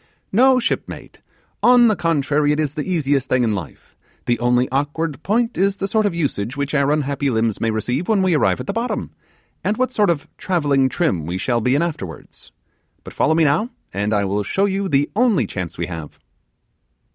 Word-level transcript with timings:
'No, 0.31 0.59
shipmate; 0.59 1.21
on 1.61 1.87
the 1.87 1.95
contrary, 1.95 2.51
it 2.51 2.59
is 2.59 2.73
the 2.73 2.91
easiest 2.91 3.29
thing 3.29 3.43
in 3.43 3.51
life: 3.51 3.95
the 4.25 4.39
only 4.39 4.67
awkward 4.71 5.21
point 5.21 5.59
is 5.59 5.77
the 5.77 5.87
sort 5.87 6.07
of 6.07 6.15
usage 6.15 6.57
which 6.57 6.73
our 6.73 6.91
unhappy 6.91 7.29
limbs 7.29 7.61
may 7.61 7.69
receive 7.69 8.07
when 8.07 8.23
we 8.23 8.33
arrive 8.33 8.59
at 8.59 8.65
the 8.65 8.73
bottom, 8.73 9.11
and 9.63 9.77
what 9.77 9.91
sort 9.93 10.09
of 10.09 10.27
travelling 10.39 10.89
trim 10.89 11.27
we 11.27 11.37
shall 11.37 11.61
be 11.61 11.75
in 11.75 11.83
afterwards. 11.83 12.51
But 13.03 13.13
follow 13.13 13.35
me 13.35 13.43
now, 13.43 13.69
and 13.93 14.11
I 14.11 14.25
will 14.25 14.41
show 14.41 14.65
you 14.65 14.89
the 14.89 15.07
only 15.15 15.45
chance 15.45 15.77
we 15.77 15.85
have. 15.85 16.17